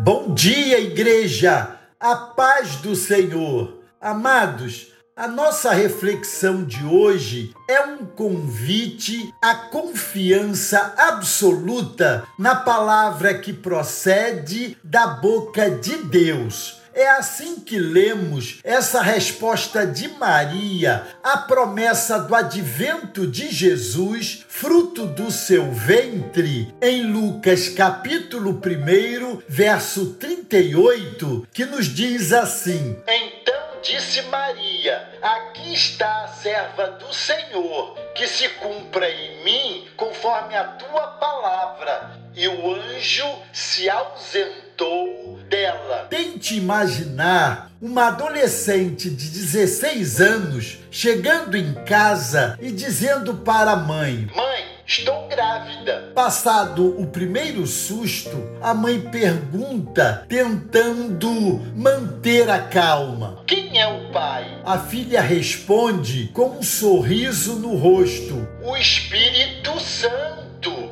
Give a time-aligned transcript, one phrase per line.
[0.00, 1.76] Bom dia, igreja!
[1.98, 3.82] A paz do Senhor.
[4.00, 13.52] Amados, a nossa reflexão de hoje é um convite à confiança absoluta na palavra que
[13.52, 16.77] procede da boca de Deus.
[16.98, 25.06] É assim que lemos essa resposta de Maria à promessa do advento de Jesus, fruto
[25.06, 34.22] do seu ventre, em Lucas capítulo 1, verso 38, que nos diz assim: Então disse
[34.22, 41.06] Maria: Aqui está a serva do Senhor, que se cumpra em mim conforme a tua
[41.12, 42.18] palavra.
[42.34, 44.67] E o anjo se ausentou
[45.48, 46.06] dela.
[46.10, 54.28] Tente imaginar uma adolescente de 16 anos chegando em casa e dizendo para a mãe:
[54.34, 56.12] Mãe, Estou grávida.
[56.14, 58.30] Passado o primeiro susto,
[58.62, 61.30] a mãe pergunta, tentando
[61.76, 64.62] manter a calma: Quem é o pai?
[64.64, 70.47] A filha responde com um sorriso no rosto: O Espírito Santo.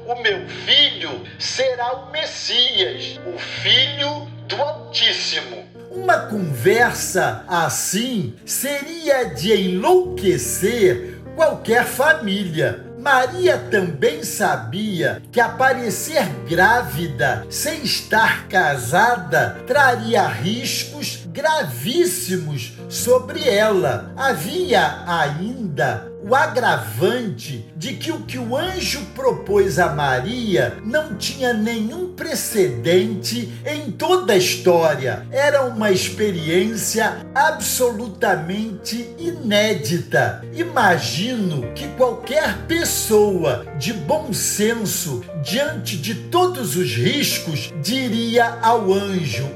[0.07, 5.65] O meu filho será o Messias, o filho do Altíssimo.
[5.91, 12.85] Uma conversa assim seria de enlouquecer qualquer família.
[12.97, 24.11] Maria também sabia que aparecer grávida sem estar casada traria riscos gravíssimos sobre ela.
[24.17, 31.53] Havia ainda o agravante de que o que o anjo propôs a Maria não tinha
[31.53, 35.27] nenhum precedente em toda a história.
[35.31, 40.43] Era uma experiência absolutamente inédita.
[40.55, 49.47] Imagino que qualquer pessoa de bom senso, diante de todos os riscos, diria ao anjo: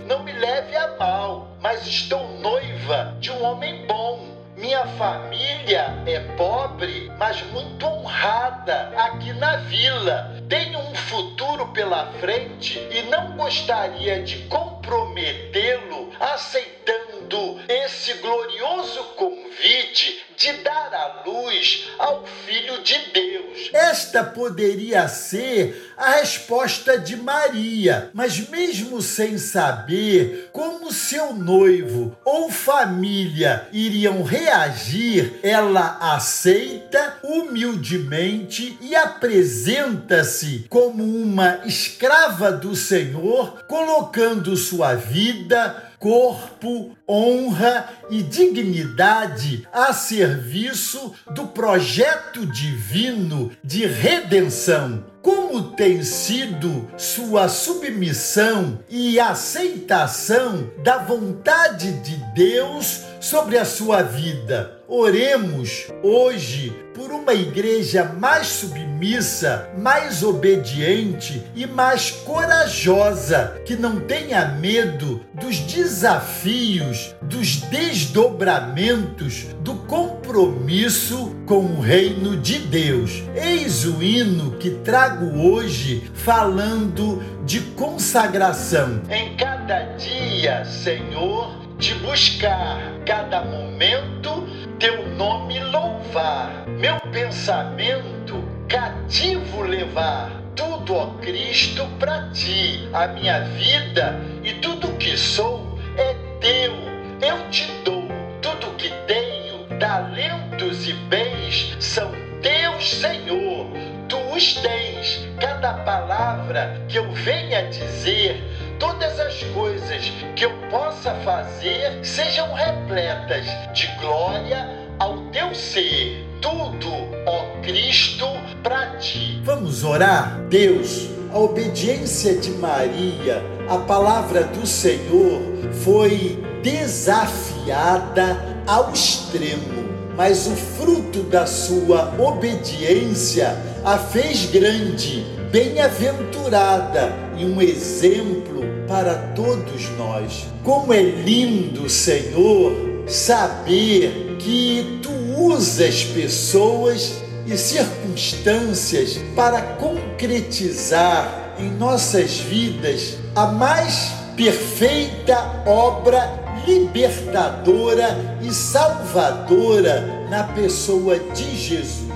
[0.41, 7.41] leve a mal, mas estou noiva de um homem bom minha família é pobre, mas
[7.45, 10.37] muito honrada aqui na vila.
[10.51, 20.53] Tenho um futuro pela frente e não gostaria de comprometê-lo aceitando esse glorioso convite de
[20.53, 23.30] dar a luz ao Filho de Deus.
[23.73, 32.51] Esta poderia ser a resposta de Maria, mas mesmo sem saber como seu noivo ou
[32.51, 44.95] família iriam reagir, ela aceita humildemente e apresenta-se como uma escrava do Senhor, colocando sua
[44.95, 55.05] vida corpo, honra e dignidade a serviço do projeto divino de redenção.
[55.23, 64.81] Como tem sido sua submissão e aceitação da vontade de Deus sobre a sua vida?
[64.89, 74.49] Oremos hoje por uma igreja mais submissa, mais obediente e mais corajosa, que não tenha
[74.49, 83.23] medo dos desafios, dos desdobramentos, do compromisso com o reino de Deus.
[83.37, 89.03] Eis o hino que trago hoje falando de consagração.
[89.09, 94.47] Em cada dia, Senhor, te buscar, cada momento
[94.79, 100.31] teu nome louvar, meu pensamento cativo levar.
[100.55, 106.75] Tudo, ó Cristo, para ti, a minha vida e tudo que sou é teu.
[107.23, 108.07] Eu te dou
[108.43, 113.67] tudo que tenho, talentos e bens são teus, Senhor.
[114.07, 115.27] Tu os tens.
[115.41, 118.43] Cada palavra que eu venha dizer
[118.81, 124.67] todas as coisas que eu possa fazer sejam repletas de glória
[124.99, 126.27] ao teu ser.
[126.41, 126.89] Tudo,
[127.27, 128.25] ó Cristo,
[128.63, 129.39] para ti.
[129.45, 130.41] Vamos orar?
[130.49, 135.43] Deus, a obediência de Maria, a palavra do Senhor
[135.85, 143.55] foi desafiada ao extremo, mas o fruto da sua obediência
[143.85, 150.49] a fez grande, bem-aventurada e um exemplo para todos nós.
[150.65, 162.41] Como é lindo, Senhor, saber que tu usas pessoas e circunstâncias para concretizar em nossas
[162.41, 172.10] vidas a mais perfeita obra libertadora e salvadora na pessoa de Jesus.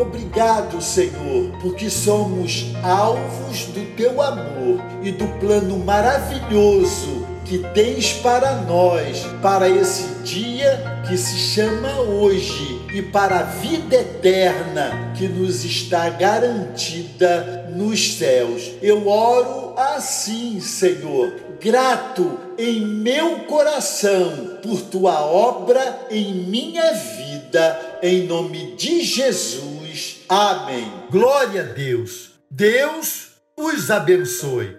[0.00, 8.62] Obrigado, Senhor, porque somos alvos do teu amor e do plano maravilhoso que tens para
[8.62, 15.64] nós, para esse dia que se chama hoje e para a vida eterna que nos
[15.64, 18.70] está garantida nos céus.
[18.80, 28.26] Eu oro assim, Senhor, grato em meu coração por tua obra em minha vida, em
[28.26, 29.79] nome de Jesus.
[30.28, 30.90] Amém.
[31.10, 32.32] Glória a Deus.
[32.50, 34.76] Deus os abençoe.